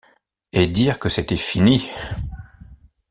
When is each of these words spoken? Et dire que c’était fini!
Et 0.51 0.65
dire 0.65 0.97
que 0.97 1.09
c’était 1.09 1.35
fini! 1.35 1.91